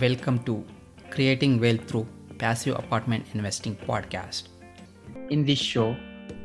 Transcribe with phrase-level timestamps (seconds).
[0.00, 0.64] Welcome to
[1.10, 4.48] Creating Wealth Through Passive Apartment Investing podcast.
[5.30, 5.94] In this show,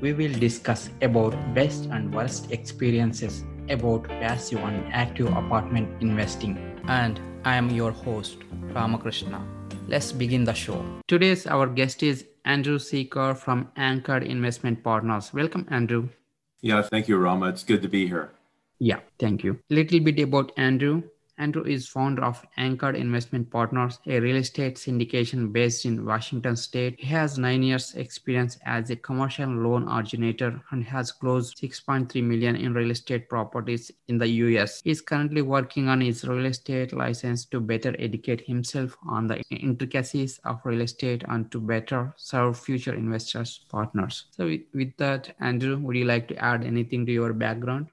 [0.02, 6.60] we will discuss about best and worst experiences about passive and active apartment investing.
[6.88, 8.38] And I am your host,
[8.74, 9.44] Ramakrishna.
[9.88, 10.86] Let's begin the show.
[11.08, 15.34] Today's our guest is Andrew Seeker from Anchored Investment Partners.
[15.34, 16.10] Welcome, Andrew.
[16.62, 17.48] Yeah, thank you, Rama.
[17.50, 18.32] It's good to be here.
[18.78, 19.60] Yeah, thank you.
[19.70, 21.04] Little bit about Andrew.
[21.40, 27.00] Andrew is founder of Anchored Investment Partners, a real estate syndication based in Washington state.
[27.00, 32.58] He has nine years experience as a commercial loan originator and has closed 6.3 million
[32.58, 34.82] in real estate properties in the US.
[34.84, 39.42] He is currently working on his real estate license to better educate himself on the
[39.50, 44.26] intricacies of real estate and to better serve future investors partners.
[44.32, 47.88] So with, that, Andrew, would you like to add anything to your background?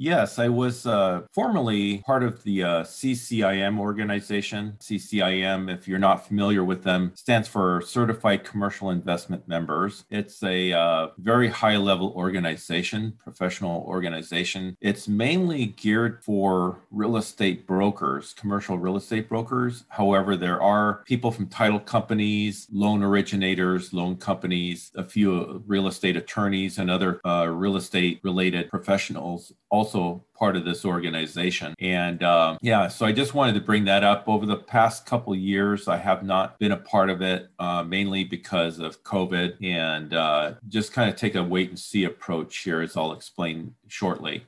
[0.00, 4.76] Yes, I was uh, formerly part of the uh, CCIM organization.
[4.78, 10.04] CCIM, if you're not familiar with them, stands for Certified Commercial Investment Members.
[10.08, 14.76] It's a uh, very high level organization, professional organization.
[14.80, 19.84] It's mainly geared for real estate brokers, commercial real estate brokers.
[19.88, 26.16] However, there are people from title companies, loan originators, loan companies, a few real estate
[26.16, 31.74] attorneys, and other uh, real estate related professionals also also part of this organization.
[31.78, 34.28] And uh, yeah, so I just wanted to bring that up.
[34.28, 38.24] Over the past couple years, I have not been a part of it, uh, mainly
[38.24, 42.82] because of COVID, and uh, just kind of take a wait and see approach here,
[42.82, 44.44] as I'll explain shortly.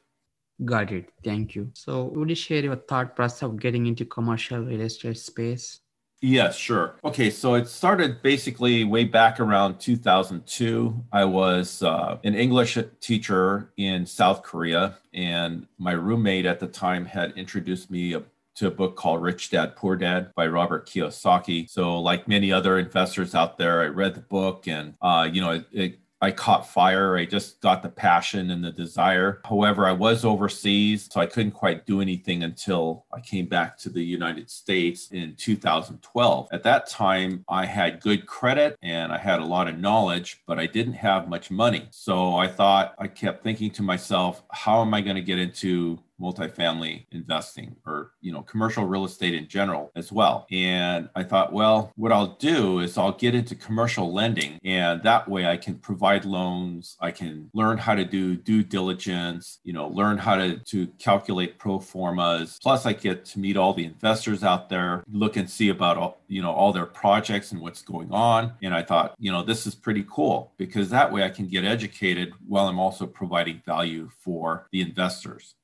[0.65, 1.09] Got it.
[1.25, 1.71] Thank you.
[1.75, 5.81] So, would you share your thought process of getting into commercial real estate space?
[6.23, 6.97] Yes, sure.
[7.03, 11.05] Okay, so it started basically way back around 2002.
[11.13, 17.07] I was uh, an English teacher in South Korea, and my roommate at the time
[17.07, 18.17] had introduced me
[18.57, 21.71] to a book called Rich Dad Poor Dad by Robert Kiyosaki.
[21.71, 25.53] So, like many other investors out there, I read the book, and uh, you know,
[25.53, 27.17] it, it I caught fire.
[27.17, 29.41] I just got the passion and the desire.
[29.45, 33.89] However, I was overseas, so I couldn't quite do anything until I came back to
[33.89, 36.49] the United States in 2012.
[36.53, 40.59] At that time, I had good credit and I had a lot of knowledge, but
[40.59, 41.89] I didn't have much money.
[41.91, 45.99] So I thought, I kept thinking to myself, how am I going to get into
[46.21, 50.47] multifamily investing or you know commercial real estate in general as well.
[50.51, 55.29] And i thought well what i'll do is i'll get into commercial lending and that
[55.29, 56.97] way i can provide loans.
[57.01, 61.59] I can learn how to do due diligence you know learn how to, to calculate
[61.59, 62.59] pro formas.
[62.63, 66.21] Plus i get to meet all the investors out there look and see about all
[66.29, 68.53] you know all their projects and what's going on.
[68.63, 71.65] And i thought you know this is pretty cool because that way i can get
[71.65, 75.55] educated while i'm also providing value for the investors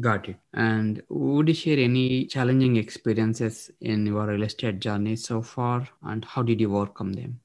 [0.00, 0.36] Got it.
[0.52, 6.24] And would you share any challenging experiences in your real estate journey so far, and
[6.24, 7.40] how did you overcome them?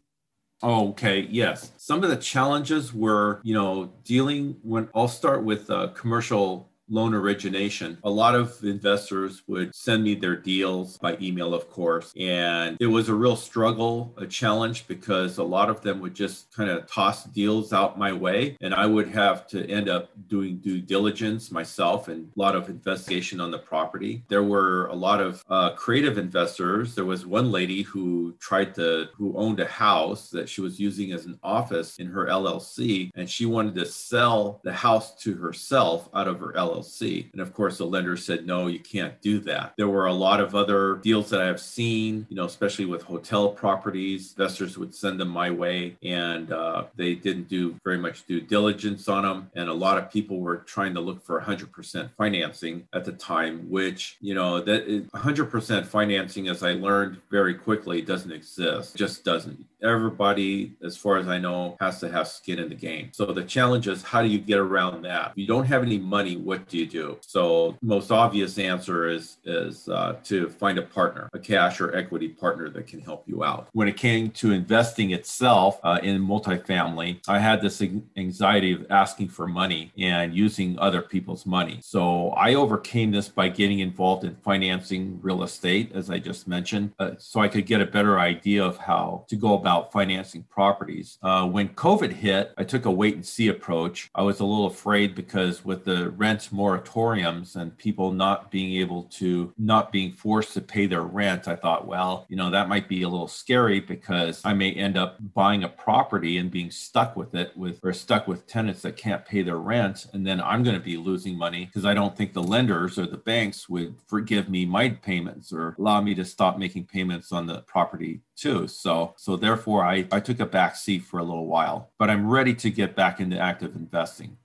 [0.62, 1.28] Okay.
[1.30, 1.72] Yes.
[1.78, 7.14] Some of the challenges were, you know, dealing when I'll start with uh, commercial loan
[7.14, 12.14] origination, a lot of investors would send me their deals by email, of course.
[12.20, 16.52] And it was a real struggle, a challenge, because a lot of them would just
[16.54, 18.58] kind of toss deals out my way.
[18.62, 22.70] And I would have to end up doing due diligence myself and a lot of
[22.70, 24.24] investigation on the property.
[24.28, 26.96] There were a lot of uh, creative investors.
[26.96, 31.12] There was one lady who tried to, who owned a house that she was using
[31.12, 33.12] as an office in her LLC.
[33.16, 36.73] And she wanted to sell the house to herself out of her LLC.
[36.74, 37.32] LLC.
[37.32, 39.74] And of course, the lender said, no, you can't do that.
[39.78, 43.50] There were a lot of other deals that I've seen, you know, especially with hotel
[43.50, 44.34] properties.
[44.38, 49.08] Investors would send them my way and uh, they didn't do very much due diligence
[49.08, 49.52] on them.
[49.56, 53.70] And a lot of people were trying to look for 100% financing at the time,
[53.70, 58.96] which, you know, that 100% financing, as I learned very quickly, doesn't exist.
[58.96, 59.66] Just doesn't.
[59.82, 63.10] Everybody, as far as I know, has to have skin in the game.
[63.12, 65.32] So the challenge is how do you get around that?
[65.32, 67.18] If you don't have any money, what do you do?
[67.22, 72.30] So most obvious answer is is uh, to find a partner, a cash or equity
[72.30, 73.68] partner that can help you out.
[73.74, 77.82] When it came to investing itself uh, in multifamily, I had this
[78.18, 81.80] anxiety of asking for money and using other people's money.
[81.82, 86.94] So I overcame this by getting involved in financing real estate, as I just mentioned,
[87.00, 91.18] uh, so I could get a better idea of how to go about financing properties.
[91.22, 94.10] Uh, when COVID hit, I took a wait and see approach.
[94.16, 99.04] I was a little afraid because with the rents moratoriums and people not being able
[99.04, 102.88] to not being forced to pay their rent, I thought, well, you know, that might
[102.88, 107.16] be a little scary because I may end up buying a property and being stuck
[107.16, 110.08] with it with or stuck with tenants that can't pay their rent.
[110.14, 113.08] And then I'm going to be losing money because I don't think the lenders or
[113.08, 117.48] the banks would forgive me my payments or allow me to stop making payments on
[117.48, 118.68] the property too.
[118.68, 122.30] So so therefore I, I took a back seat for a little while, but I'm
[122.30, 124.38] ready to get back into active investing.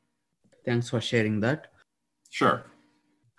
[0.65, 1.69] Thanks for sharing that.
[2.31, 2.65] Sure.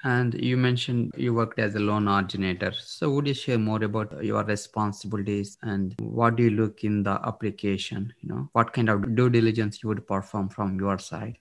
[0.03, 2.71] And you mentioned you worked as a loan originator.
[2.73, 7.19] So, would you share more about your responsibilities and what do you look in the
[7.25, 8.13] application?
[8.21, 11.39] You know, what kind of due diligence you would perform from your side?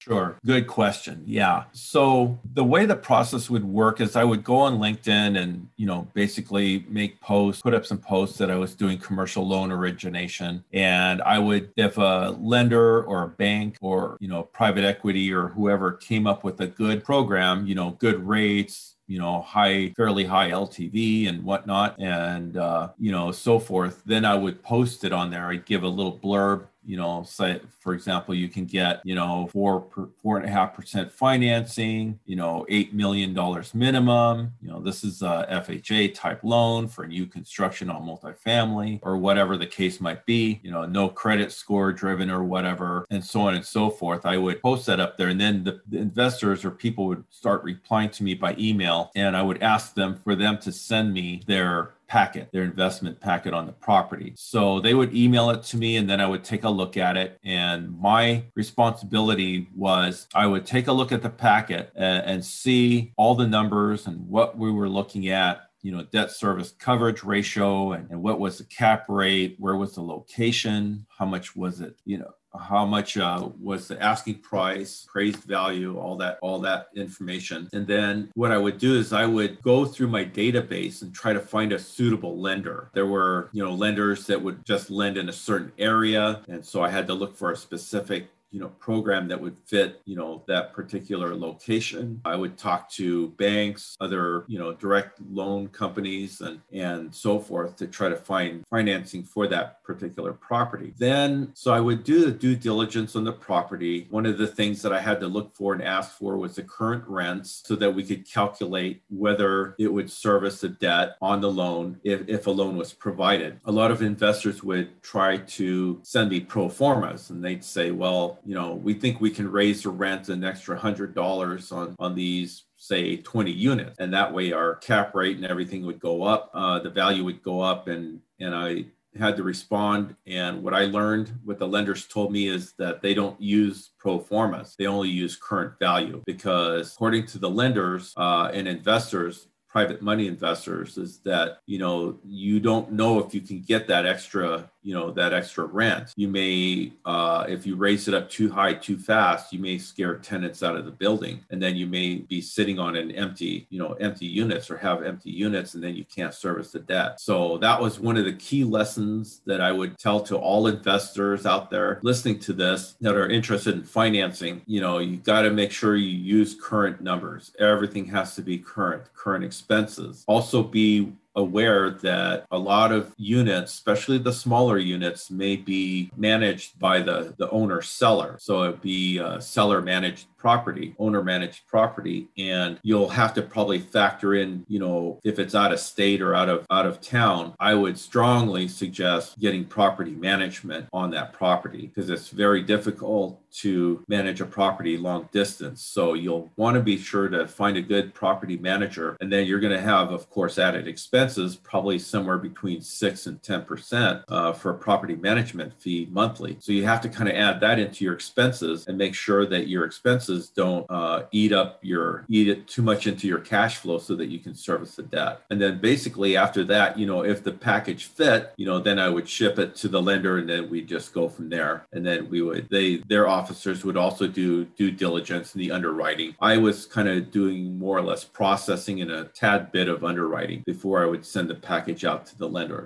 [0.00, 0.38] Sure.
[0.46, 1.22] Good question.
[1.26, 1.64] Yeah.
[1.72, 5.84] So the way the process would work is I would go on LinkedIn and, you
[5.84, 10.64] know, basically make posts, put up some posts that I was doing commercial loan origination.
[10.72, 15.48] And I would, if a lender or a bank or, you know, private equity or
[15.48, 20.24] whoever came up with a good program, you know, good rates, you know, high, fairly
[20.24, 24.02] high LTV and whatnot, and, uh, you know, so forth.
[24.06, 25.48] Then I would post it on there.
[25.48, 29.48] I'd give a little blurb you know, say for example, you can get, you know,
[29.52, 29.86] four
[30.22, 34.52] four and a half percent financing, you know, eight million dollars minimum.
[34.62, 39.56] You know, this is a FHA type loan for new construction on multifamily or whatever
[39.56, 40.60] the case might be.
[40.62, 44.24] You know, no credit score driven or whatever, and so on and so forth.
[44.24, 47.62] I would post that up there, and then the, the investors or people would start
[47.62, 51.42] replying to me by email, and I would ask them for them to send me
[51.46, 54.32] their packet, their investment packet on the property.
[54.36, 57.16] So they would email it to me and then I would take a look at
[57.16, 57.38] it.
[57.44, 63.12] And my responsibility was I would take a look at the packet and, and see
[63.16, 67.92] all the numbers and what we were looking at you know debt service coverage ratio
[67.92, 71.96] and, and, what was the cap rate where was the location how much was it
[72.04, 76.88] you know how much uh, was the asking price appraised value all that all that
[76.94, 77.68] information.
[77.72, 81.32] And then what i would do is i would go through my database and try
[81.32, 82.90] to find a suitable lender.
[82.92, 86.82] There were you know lenders that would just lend in a certain area and so
[86.82, 90.42] i had to look for a specific you know program that would fit you know
[90.48, 92.20] that particular location.
[92.24, 97.76] I would talk to banks other you know direct loan companies and and so forth
[97.76, 100.94] to try to find financing for that particular property.
[100.98, 104.06] Then so i would do the due diligence on the property.
[104.10, 106.62] One of the things that i had to look for and ask for was the
[106.62, 111.50] current rents so that we could calculate whether it would service the debt on the
[111.50, 113.60] loan if, if a loan was provided.
[113.64, 118.39] A lot of investors would try to send me pro formas and they'd say well
[118.44, 122.14] you know, we think we can raise the rent an extra hundred dollars on on
[122.14, 123.96] these say 20 units.
[123.98, 127.42] And that way our cap rate and everything would go up uh, the value would
[127.42, 127.88] go up.
[127.88, 128.84] And and i
[129.18, 130.14] had to respond.
[130.26, 134.18] And what i learned what the lenders told me is that they don't use pro
[134.18, 134.74] formas.
[134.78, 140.26] They only use current value because according to the lenders uh, and investors private money
[140.26, 144.94] investors is that you know you don't know if you can get that extra you
[144.94, 146.12] know that extra rent.
[146.16, 150.16] You may uh, if you raise it up too high too fast you may scare
[150.16, 151.40] tenants out of the building.
[151.50, 155.02] And then you may be sitting on an empty you know empty units or have
[155.02, 157.20] empty units and then you can't service the debt.
[157.20, 161.46] So that was one of the key lessons that i would tell to all investors
[161.46, 164.62] out there listening to this that are interested in financing.
[164.66, 167.52] You know you got to make sure you use current numbers.
[167.58, 173.72] Everything has to be current current expenses also be aware that a lot of units,
[173.72, 178.36] especially the smaller units, may be managed by the, the owner seller.
[178.40, 183.78] So it'd be a seller managed property, owner managed property, and you'll have to probably
[183.78, 187.54] factor in, you know, if it's out of state or out of out of town,
[187.60, 194.04] I would strongly suggest getting property management on that property because it's very difficult to
[194.08, 195.82] manage a property long distance.
[195.82, 199.60] So you'll want to be sure to find a good property manager and then you're
[199.60, 204.70] going to have of course added expenses probably somewhere between 6 and 10% uh, for
[204.70, 206.56] a property management fee monthly.
[206.60, 209.68] So you have to kind of add that into your expenses and make sure that
[209.68, 213.98] your expenses don't uh, eat up your eat it too much into your cash flow
[213.98, 217.42] so that you can service the debt and then basically after that you know if
[217.42, 220.68] the package fit you know then i would ship it to the lender and then
[220.70, 224.64] we just go from there and then we would they their officers would also do
[224.80, 229.10] due diligence in the underwriting i was kind of doing more or less processing and
[229.18, 232.82] a tad bit of underwriting before i would send the package out to the lender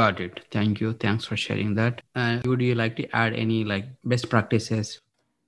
[0.00, 3.58] got it thank you thanks for sharing that uh, would you like to add any
[3.72, 5.00] like best practices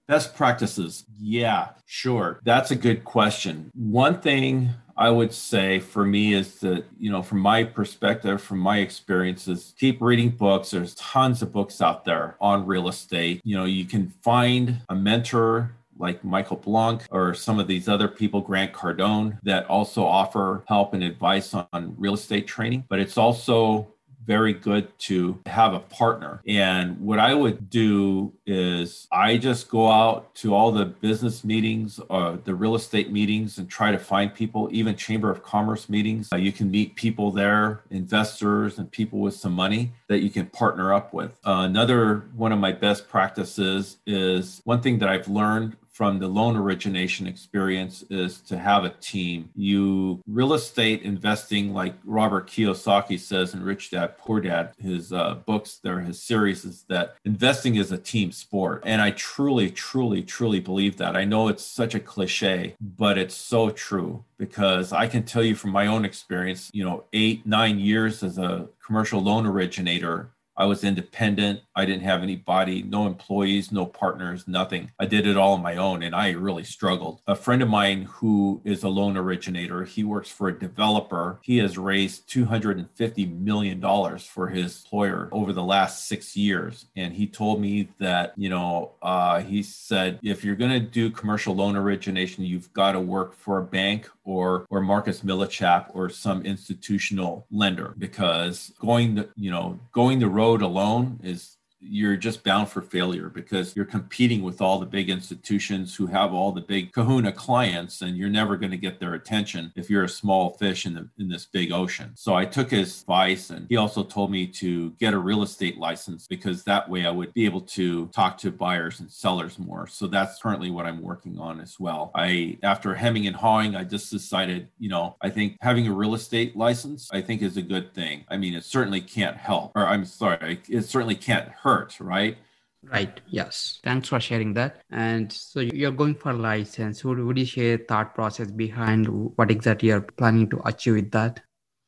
[0.07, 1.05] Best practices.
[1.19, 2.41] Yeah, sure.
[2.45, 3.71] That's a good question.
[3.75, 8.59] One thing I would say for me is that, you know, from my perspective, from
[8.59, 10.71] my experiences, keep reading books.
[10.71, 13.41] There's tons of books out there on real estate.
[13.45, 18.09] You know, you can find a mentor like Michael Blank or some of these other
[18.09, 22.85] people, Grant Cardone, that also offer help and advice on real estate training.
[22.89, 23.94] But it's also
[24.27, 26.41] very good to have a partner.
[26.47, 32.01] And what I would do is I just go out to all the business meetings,
[32.11, 36.29] uh, the real estate meetings, and try to find people, even Chamber of Commerce meetings.
[36.33, 40.47] Uh, you can meet people there, investors and people with some money that you can
[40.47, 41.33] partner up with.
[41.47, 46.27] Uh, another one of my best practices is one thing that I've learned from the
[46.27, 49.49] loan origination experience is to have a team.
[49.55, 55.37] You real estate investing, like Robert Kiyosaki says in Rich Dad Poor Dad, his uh,
[55.47, 58.83] books, there, his series is that investing is a team sport.
[58.85, 61.17] And I truly, truly, truly believe that.
[61.17, 65.55] I know it's such a cliche, but it's so true because I can tell you
[65.55, 70.67] from my own experience, you know, eight, nine years as a commercial loan originator, I
[70.67, 71.61] was independent.
[71.75, 74.91] I didn't have anybody, no employees, no partners, nothing.
[74.99, 77.21] I did it all on my own and I really struggled.
[77.27, 81.41] A friend of mine who is a loan originator, he works for a developer.
[81.43, 83.81] He has raised $250 million
[84.19, 86.87] for his employer over the last six years.
[86.97, 91.11] And he told me that, you know, uh, he said, if you're going to do
[91.11, 96.09] commercial loan origination, you've got to work for a bank or or Marcus Millichap or
[96.09, 102.43] some institutional lender because going the you know going the road alone is you're just
[102.43, 106.61] bound for failure because you're competing with all the big institutions who have all the
[106.61, 110.51] big kahuna clients and you're never going to get their attention if you're a small
[110.51, 112.13] fish in the in this big ocean.
[112.15, 115.79] So I took his advice and he also told me to get a real estate
[115.79, 119.87] license because that way I would be able to talk to buyers and sellers more.
[119.87, 122.11] So that's currently what I'm working on as well.
[122.15, 126.15] I after hemming and hawing I just decided, you know, I think having a real
[126.15, 128.25] estate license I think is a good thing.
[128.29, 132.39] I mean, it certainly can't help or I'm sorry, it certainly can't hurt hurt, right?
[132.83, 133.21] Right.
[133.27, 133.81] Yes.
[133.83, 134.83] Thanks for sharing that.
[134.91, 137.03] And so you're going for license.
[137.05, 141.41] Would, would you share thought process behind what exactly you're planning to achieve with that?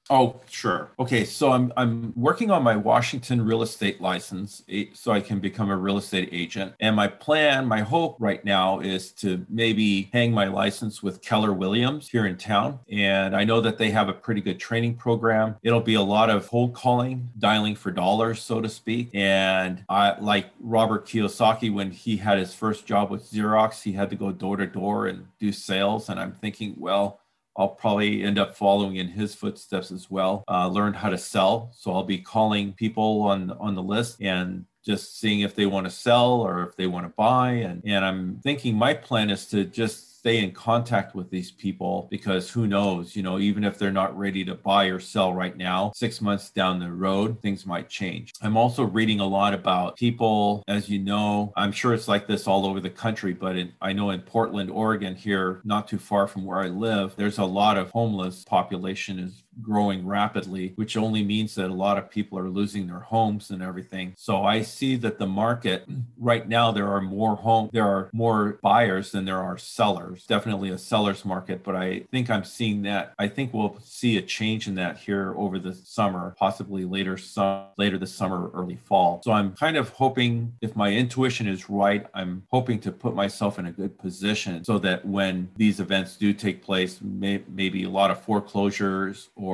[0.08, 0.92] Oh, sure.
[1.00, 5.40] Okay, so I'm I'm working on my Washington real estate license eh, so I can
[5.40, 6.74] become a real estate agent.
[6.78, 11.52] And my plan, my hope right now is to maybe hang my license with Keller
[11.52, 12.78] Williams here in town.
[12.88, 15.56] And I know that they have a pretty good training program.
[15.64, 19.10] It'll be a lot of cold calling, dialing for dollars, so to speak.
[19.12, 24.10] And I like Robert Kiyosaki when he had his first job with Xerox, he had
[24.10, 26.08] to go door to door and do sales.
[26.08, 27.20] And I'm thinking, well,
[27.56, 30.44] I'll probably end up following in his footsteps as well.
[30.48, 34.64] Uh, learned how to sell, so I'll be calling people on on the list and
[34.84, 37.50] just seeing if they want to sell or if they want to buy.
[37.52, 42.08] And and I'm thinking my plan is to just stay in contact with these people
[42.10, 45.56] because who knows, you know, even if they're not ready to buy or sell right
[45.56, 48.32] now, six months down the road, things might change.
[48.42, 52.48] I'm also reading a lot about people, as you know, I'm sure it's like this
[52.48, 56.26] all over the country, but in, I know in Portland, Oregon, here, not too far
[56.26, 61.24] from where I live, there's a lot of homeless population is growing rapidly, which only
[61.24, 64.14] means that a lot of people are losing their homes and everything.
[64.16, 65.86] So I see that the market
[66.18, 70.24] right now there are more home there are more buyers than there are sellers.
[70.26, 74.22] Definitely a seller's market, but I think I'm seeing that I think we'll see a
[74.22, 79.20] change in that here over the summer, possibly later some later this summer early fall.
[79.24, 83.58] So I'm kind of hoping if my intuition is right, I'm hoping to put myself
[83.58, 87.90] in a good position so that when these events do take place, may, maybe a
[87.90, 89.45] lot of foreclosures or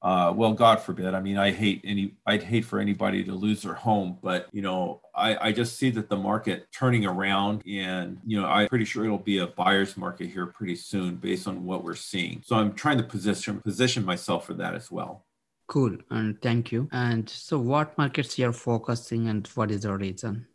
[0.00, 1.14] uh, well, God forbid.
[1.14, 4.62] I mean, I hate any, I'd hate for anybody to lose their home, but you
[4.62, 8.84] know, I, I just see that the market turning around, and you know, I'm pretty
[8.84, 12.42] sure it'll be a buyer's market here pretty soon, based on what we're seeing.
[12.46, 15.24] So I'm trying to position position myself for that as well.
[15.66, 16.88] Cool, and thank you.
[16.92, 20.46] And so, what markets you're focusing, and what is the reason?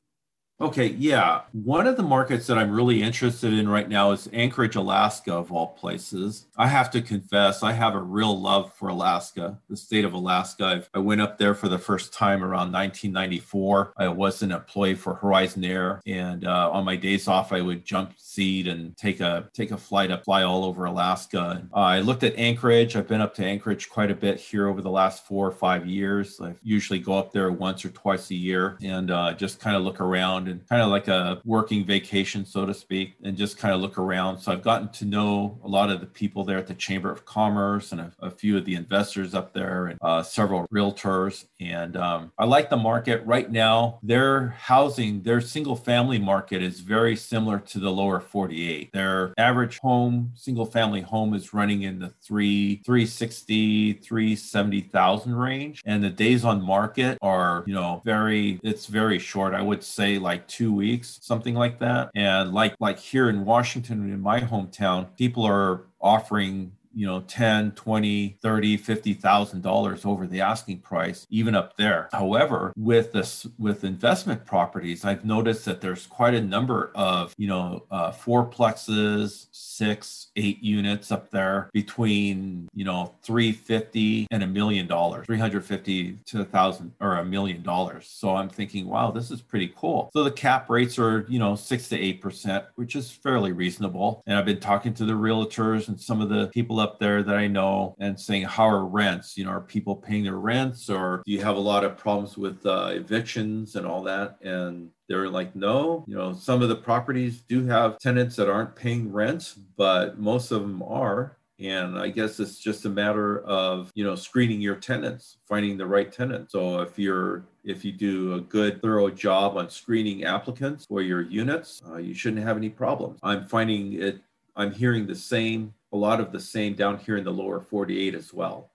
[0.62, 1.42] Okay, yeah.
[1.52, 5.52] One of the markets that I'm really interested in right now is Anchorage, Alaska, of
[5.52, 6.46] all places.
[6.56, 10.66] I have to confess, I have a real love for Alaska, the state of Alaska.
[10.66, 13.94] I've, i went up there for the first time around 1994.
[13.98, 17.84] I was an employee for Horizon Air, and uh, on my days off, I would
[17.84, 21.68] jump seat and take a take a flight up, fly all over Alaska.
[21.74, 22.96] Uh, I looked at Anchorage.
[22.96, 25.88] I've been up to Anchorage quite a bit here over the last four or five
[25.88, 26.40] years.
[26.40, 29.82] I usually go up there once or twice a year and uh, just kind of
[29.82, 33.58] look around around and kind of like a working vacation, so to speak, and just
[33.58, 34.40] kind of look around.
[34.40, 37.26] So I've gotten to know a lot of the people there at the Chamber of
[37.26, 41.46] Commerce and a, a few of the investors up there and uh, several realtors.
[41.60, 44.00] And um, I like the market right now.
[44.04, 48.92] Their housing, their single family market is very similar to the lower 48.
[48.94, 55.82] Their average home, single family home is running in the three, 360, 370,000 range.
[55.86, 59.54] And the days on market are, you know, very, it's very short.
[59.54, 62.10] I would say like like two weeks, something like that.
[62.16, 67.72] And like like here in Washington, in my hometown, people are offering you know 10
[67.72, 72.10] 20 30 50 thousand dollars over the asking price even up there.
[72.12, 77.48] However with this with investment properties i've noticed that there's quite a number of you
[77.48, 84.88] know uh, fourplexes six eight units up there between you know 350 and a million
[84.88, 88.08] dollars 350 to a thousand or a million dollars.
[88.08, 90.10] So i'm thinking wow this is pretty cool.
[90.14, 94.24] So the cap rates are you know six to eight percent which is fairly reasonable.
[94.26, 97.36] And i've been talking to the realtors and some of the people up there that
[97.36, 99.38] I know and saying, how are rents?
[99.38, 102.38] You know, are people paying their rents or do you have a lot of problems
[102.38, 104.38] with uh, evictions and all that?
[104.42, 108.76] And they're like, no, you know, some of the properties do have tenants that aren't
[108.76, 111.38] paying rent, but most of them are.
[111.60, 115.86] And I guess it's just a matter of, you know, screening your tenants, finding the
[115.86, 116.52] right tenant.
[116.52, 121.22] So if you're if you do a good, thorough job on screening applicants for your
[121.22, 123.20] units, uh, you shouldn't have any problems.
[123.24, 124.20] I'm finding it,
[124.56, 128.16] I'm hearing the same a lot of the same down here in the lower 48
[128.16, 128.72] as well.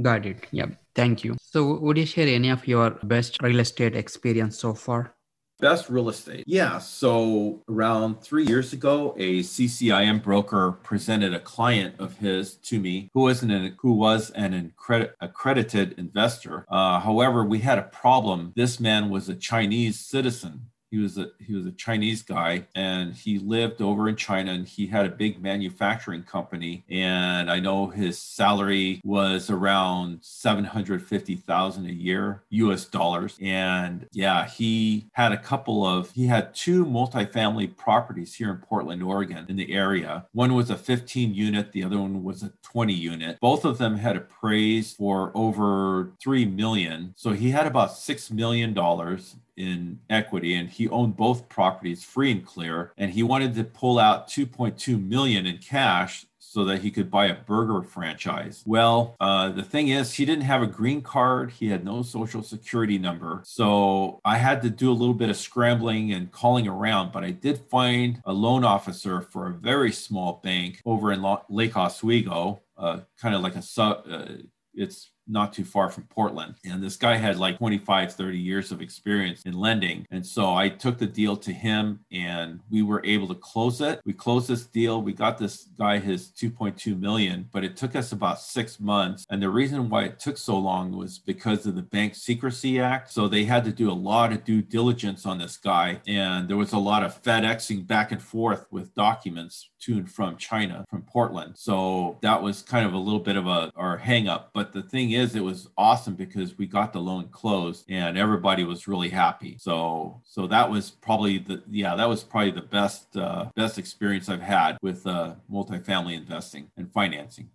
[0.00, 0.46] Got it.
[0.52, 0.70] Yep.
[0.94, 1.36] Thank you.
[1.42, 5.14] So, would you share any of your best real estate experience so far?
[5.62, 6.42] Best real estate.
[6.44, 6.78] Yeah.
[6.78, 13.10] So around three years ago, a CCIM broker presented a client of his to me
[13.14, 14.72] who was an who was an
[15.20, 16.64] accredited investor.
[16.68, 18.52] Uh, however, we had a problem.
[18.56, 23.14] This man was a Chinese citizen he was a he was a Chinese guy and
[23.14, 26.84] he lived over in China and he had a big manufacturing company.
[26.90, 33.38] And I know his salary was around 750,000 a year US dollars.
[33.40, 39.02] And yeah he had a couple of he had two multifamily properties here in Portland
[39.02, 40.26] Oregon in the area.
[40.32, 43.38] One was a 15 unit the other one was a 20 unit.
[43.40, 47.14] Both of them had appraised for over 3 million.
[47.16, 52.30] So he had about 6 million dollars in equity and he owned both properties free
[52.30, 56.90] and clear and he wanted to pull out 2.2 million in cash so that he
[56.90, 58.62] could buy a burger franchise.
[58.66, 61.50] Well, uh, the thing is, he didn't have a green card.
[61.50, 63.40] He had no social security number.
[63.46, 67.30] So I had to do a little bit of scrambling and calling around, but I
[67.30, 73.00] did find a loan officer for a very small bank over in Lake Oswego, uh,
[73.18, 74.04] kind of like a sub.
[74.06, 74.26] Uh,
[74.74, 76.54] it's not too far from Portland.
[76.64, 80.06] And this guy had like 25, 30 years of experience in lending.
[80.10, 84.00] And so I took the deal to him and we were able to close it.
[84.04, 85.02] We closed this deal.
[85.02, 89.24] We got this guy his 2.2 million, but it took us about six months.
[89.30, 93.12] And the reason why it took so long was because of the Bank Secrecy Act.
[93.12, 96.00] So they had to do a lot of due diligence on this guy.
[96.06, 100.36] And there was a lot of FedExing back and forth with documents to and from
[100.36, 101.54] China, from Portland.
[101.56, 104.50] So that was kind of a little bit of a our hang up.
[104.54, 108.64] But the thing is, it was awesome because we got the loan closed and everybody
[108.64, 109.56] was really happy.
[109.58, 114.28] So so that was probably the yeah that was probably the best uh, best experience
[114.28, 117.50] I've had with uh, multifamily investing and financing.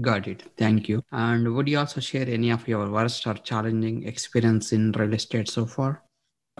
[0.00, 0.44] Got it.
[0.56, 1.02] Thank you.
[1.10, 5.48] And would you also share any of your worst or challenging experience in real estate
[5.48, 6.02] so far?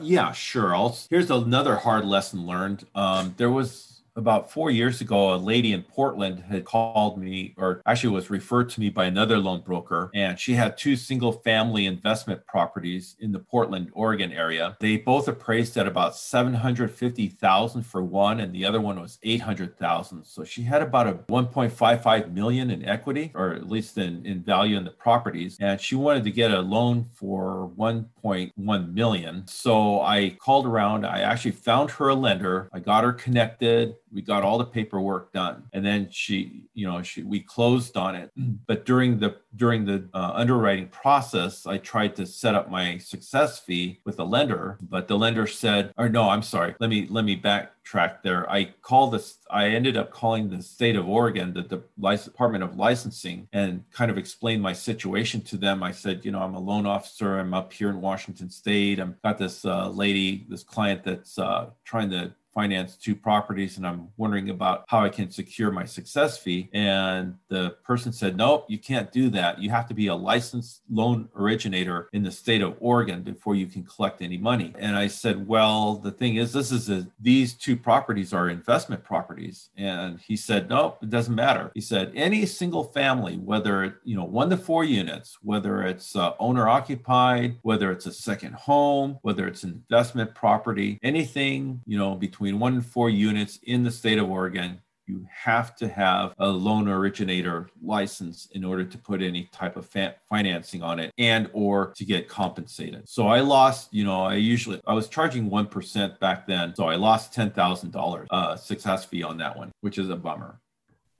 [0.03, 0.75] Yeah, sure.
[0.75, 2.87] I'll, here's another hard lesson learned.
[2.95, 7.83] Um, there was about four years ago, a lady in Portland had called me, or
[7.87, 11.87] actually was referred to me by another loan broker, and she had two single family
[11.87, 14.77] investment properties in the Portland, Oregon area.
[14.81, 20.25] They both appraised at about 750,000 for one, and the other one was 800,000.
[20.25, 24.77] So she had about a 1.55 million in equity, or at least in, in value
[24.77, 29.46] in the properties, and she wanted to get a loan for 1.1 million.
[29.46, 31.07] So I called around.
[31.07, 32.68] I actually found her a lender.
[32.73, 35.64] I got her connected we got all the paperwork done.
[35.73, 38.31] And then she you know she we closed on it.
[38.66, 43.59] But during the during the uh, underwriting process i tried to set up my success
[43.59, 46.75] fee with the lender but the lender said or no i'm sorry.
[46.81, 48.51] Let me let me backtrack there.
[48.51, 51.83] I called this i ended up calling the state of oregon the, the
[52.25, 55.83] department of licensing and kind of explained my situation to them.
[55.83, 57.38] I said you know i'm a loan officer.
[57.38, 59.01] I'm up here in washington state.
[59.01, 63.87] I've got this uh, lady this client that's uh, trying to finance two properties and
[63.87, 66.69] I'm wondering about how I can secure my success fee.
[66.73, 69.61] And the person said, Nope, you can't do that.
[69.61, 73.67] You have to be a licensed loan originator in the state of Oregon before you
[73.67, 74.75] can collect any money.
[74.79, 79.05] And I said, Well, the thing is, this is a, these two properties are investment
[79.05, 79.71] properties.
[79.77, 81.71] And he said, Nope, it doesn't matter.
[81.75, 86.33] He said, Any single family, whether, you know, one to four units, whether it's uh,
[86.39, 92.15] owner occupied, whether it's a second home, whether it's an investment property, anything, you know,
[92.15, 96.33] between between one and four units in the state of Oregon, you have to have
[96.38, 101.12] a loan originator license in order to put any type of fa- financing on it
[101.18, 103.07] and or to get compensated.
[103.07, 106.74] So I lost, you know, I usually I was charging 1% back then.
[106.74, 110.61] So I lost $10,000 uh, success fee on that one, which is a bummer.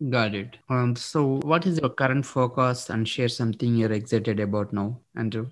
[0.09, 0.57] Got it.
[0.71, 5.51] Um, so what is your current focus and share something you're excited about now, Andrew?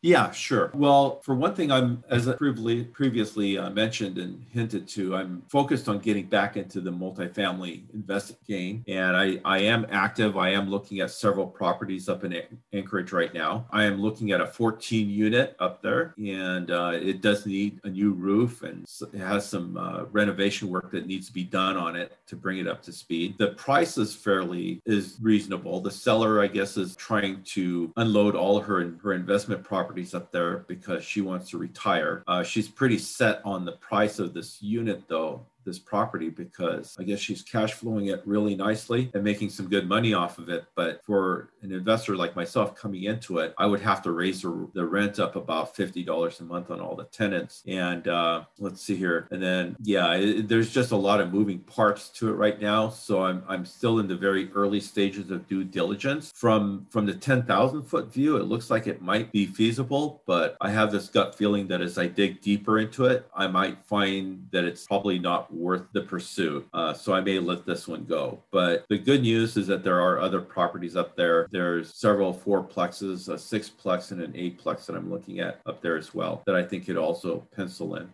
[0.00, 0.70] Yeah, sure.
[0.74, 5.88] Well, for one thing, I'm, as I previously uh, mentioned and hinted to, I'm focused
[5.88, 8.84] on getting back into the multifamily investing game.
[8.86, 10.36] And I, I am active.
[10.36, 12.40] I am looking at several properties up in
[12.72, 13.66] Anchorage right now.
[13.72, 17.90] I am looking at a 14 unit up there, and uh, it does need a
[17.90, 21.96] new roof and it has some uh, renovation work that needs to be done on
[21.96, 23.34] it to bring it up to speed.
[23.38, 25.80] The price is fairly is reasonable.
[25.80, 30.30] The seller, I guess, is trying to unload all her her investment property properties up
[30.30, 32.22] there because she wants to retire.
[32.28, 37.04] Uh, she's pretty set on the price of this unit, though, this property because I
[37.04, 40.66] guess she's cash flowing it really nicely and making some good money off of it.
[40.74, 44.88] But for an investor like myself coming into it, I would have to raise the,
[44.88, 47.62] rent up about $50 a month on all the tenants.
[47.66, 49.28] And uh, let's see here.
[49.30, 52.88] And then, yeah, it, there's just a lot of moving parts to it right now.
[52.88, 56.32] So I'm, I'm still in the very early stages of due diligence.
[56.34, 60.70] From, from the 10,000 foot view, it looks like it might be feasible, but I
[60.70, 64.64] have this gut feeling that as I dig deeper into it, I might find that
[64.64, 66.66] it's probably not worth the pursuit.
[66.72, 68.42] Uh, so I may let this one go.
[68.50, 71.47] But the good news is that there are other properties up there.
[71.50, 76.14] There's several fourplexes, a sixplex, and an eightplex that I'm looking at up there as
[76.14, 78.12] well that I think could also pencil in.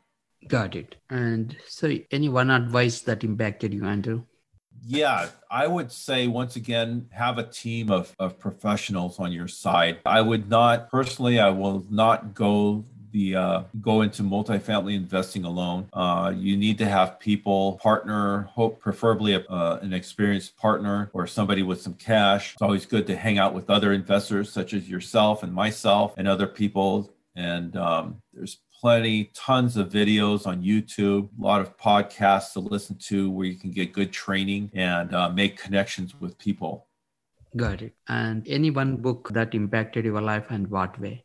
[0.48, 0.96] Got it.
[1.10, 4.24] And so, any one advice that impacted you, Andrew?
[4.86, 9.98] Yeah, I would say once again, have a team of, of professionals on your side.
[10.04, 15.88] I would not, personally, I will not go the uh, go into multifamily investing alone.
[15.92, 21.26] Uh, you need to have people partner, hope preferably a, uh, an experienced partner or
[21.26, 22.54] somebody with some cash.
[22.54, 26.26] It's always good to hang out with other investors such as yourself and myself and
[26.26, 27.14] other people.
[27.36, 32.96] And um, there's plenty, tons of videos on YouTube, a lot of podcasts to listen
[33.10, 36.88] to where you can get good training and uh, make connections with people.
[37.56, 37.94] Got it.
[38.08, 41.24] And any one book that impacted your life and what way?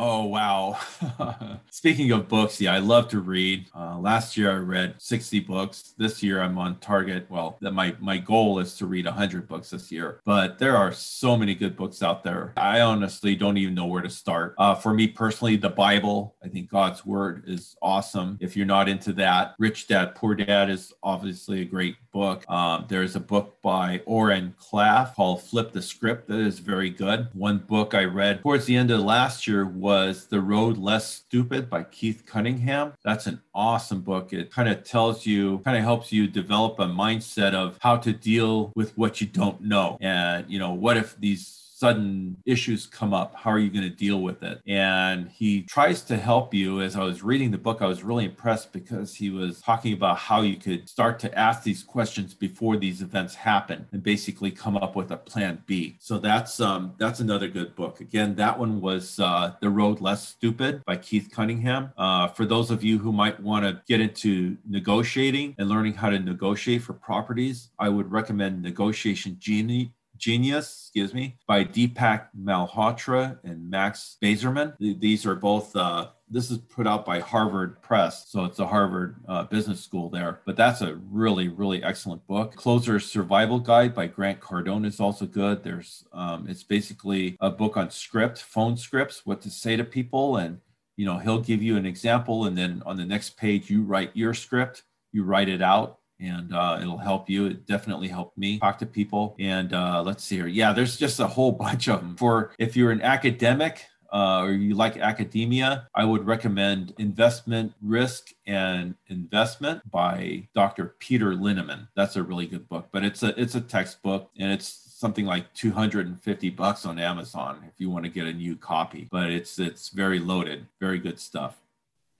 [0.00, 0.78] Oh, wow.
[1.72, 3.66] Speaking of books, yeah, I love to read.
[3.74, 5.94] Uh, last year I read 60 books.
[5.98, 7.26] This year I'm on target.
[7.28, 10.92] Well, that my, my goal is to read 100 books this year, but there are
[10.92, 12.52] so many good books out there.
[12.56, 14.54] I honestly don't even know where to start.
[14.56, 18.38] Uh, for me personally, the Bible, I think God's word is awesome.
[18.40, 22.48] If you're not into that, Rich Dad, Poor Dad is obviously a great book.
[22.48, 27.28] Um, there's a book by Oren Klaff called Flip the Script that is very good.
[27.32, 31.70] One book I read towards the end of last year was The Road Less Stupid
[31.70, 32.92] by Keith Cunningham.
[33.02, 34.34] That's an awesome book.
[34.34, 38.12] It kind of tells you, kind of helps you develop a mindset of how to
[38.12, 39.96] deal with what you don't know.
[40.02, 43.96] And, you know, what if these sudden issues come up how are you going to
[44.06, 44.60] deal with it?
[44.66, 46.80] And he tries to help you.
[46.80, 50.18] As i was reading the book i was really impressed because he was talking about
[50.18, 54.76] how you could start to ask these questions before these events happen and basically come
[54.76, 55.96] up with a plan b.
[56.00, 58.00] So that's um that's another good book.
[58.00, 61.92] Again that one was uh, the road less stupid by keith cunningham.
[61.96, 66.10] Uh, for those of you who might want to get into negotiating and learning how
[66.10, 73.38] to negotiate for properties i would recommend negotiation genie Genius, excuse me, by Deepak Malhotra
[73.44, 74.74] and Max Bazerman.
[74.78, 79.16] These are both, uh, this is put out by Harvard Press, so it's a Harvard
[79.28, 80.40] uh, business school there.
[80.44, 82.54] But that's a really, really excellent book.
[82.54, 85.62] Closer Survival Guide by Grant Cardone is also good.
[85.62, 90.36] There's, um, it's basically a book on script, phone scripts, what to say to people,
[90.36, 90.58] and
[90.96, 94.10] you know he'll give you an example, and then on the next page you write
[94.14, 97.46] your script, you write it out, and uh, it'll help you.
[97.46, 99.36] It definitely helped me talk to people.
[99.38, 100.46] And uh, let's see here.
[100.46, 102.16] Yeah, there's just a whole bunch of them.
[102.16, 108.32] For if you're an academic, uh, or you like academia, I would recommend Investment Risk
[108.46, 110.94] and Investment by Dr.
[110.98, 111.88] Peter Linneman.
[111.94, 115.52] That's a really good book, but it's a it's a textbook and it's something like
[115.54, 119.08] 250 bucks on Amazon if you want to get a new copy.
[119.10, 121.56] But it's it's very loaded, very good stuff.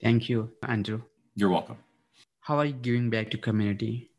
[0.01, 1.01] Thank you, Andrew.
[1.35, 1.77] You're welcome.
[2.49, 4.09] How are you giving back to community?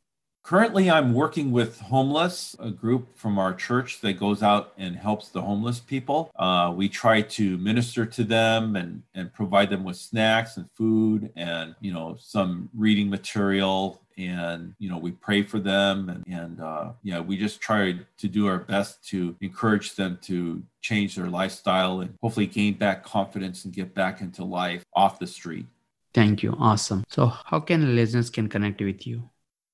[0.44, 5.30] Currently, I'm working with Homeless, a group from our church that goes out and helps
[5.30, 6.30] the homeless people.
[6.36, 11.32] Uh, we try to minister to them and, and provide them with snacks and food
[11.34, 14.00] and, you know, some reading material.
[14.16, 16.08] And, you know, we pray for them.
[16.08, 20.62] And, and uh, yeah, we just try to do our best to encourage them to
[20.82, 25.26] change their lifestyle and hopefully gain back confidence and get back into life off the
[25.26, 25.66] street.
[26.12, 26.56] Thank you.
[26.58, 27.04] Awesome.
[27.08, 29.30] So how can listeners can connect with you?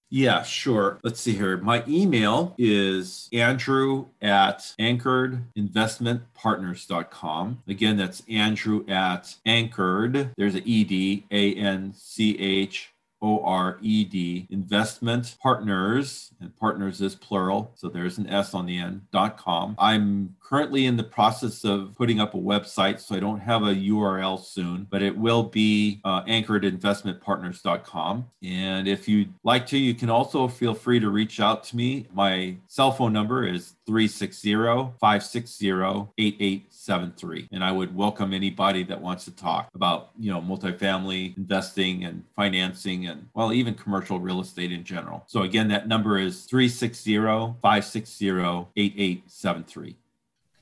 [0.09, 1.01] Yeah, sure.
[1.03, 1.57] Let's see here.
[1.57, 7.63] My email is andrew at anchoredinvestmentpartners.com.
[7.67, 10.31] Again, that's andrew at anchored.
[10.37, 12.93] There's an ED, A N C H
[13.27, 18.67] O R E D, investment partners, and partners is plural, so there's an S on
[18.67, 19.75] the end, dot com.
[19.79, 23.75] I'm currently in the process of putting up a website, so I don't have a
[23.75, 28.31] URL soon, but it will be uh, anchoredinvestmentpartners.com.
[28.43, 32.07] And if you'd like to, you can also feel free to reach out to me.
[32.13, 34.55] My cell phone number is 360
[35.01, 35.71] 560
[36.19, 37.49] 8873.
[37.53, 42.25] And I would welcome anybody that wants to talk about, you know, multifamily investing and
[42.35, 45.25] financing and, well, even commercial real estate in general.
[45.29, 48.29] So again, that number is 360 560
[48.77, 49.97] 8873.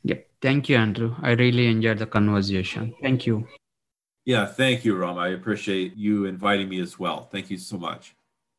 [0.05, 0.27] Yep.
[0.43, 1.17] Thank you, Andrew.
[1.23, 2.95] I really enjoyed the conversation.
[3.01, 3.49] Thank you.
[4.27, 5.19] Yeah, thank you, Ram.
[5.19, 7.29] I appreciate you inviting me as well.
[7.31, 8.15] Thank you so much.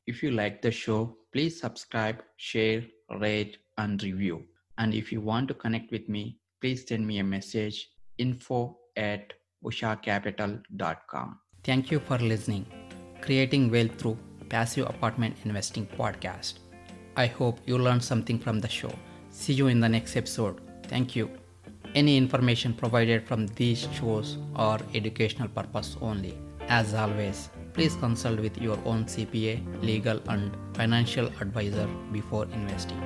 [0.08, 2.84] If you like the show, please subscribe, share,
[3.20, 4.46] rate, and review.
[4.78, 9.34] And if you want to connect with me, please send me a message info at
[9.64, 11.40] ushacapital.com.
[11.64, 12.66] Thank you for listening.
[13.22, 14.18] Creating Wealth Through
[14.50, 16.60] Passive Apartment Investing Podcast.
[17.18, 18.94] I hope you learned something from the show.
[19.30, 20.62] See you in the next episode.
[20.84, 21.30] Thank you.
[21.96, 26.38] Any information provided from these shows are educational purpose only.
[26.68, 33.02] As always, please consult with your own CPA, legal, and financial advisor before investing.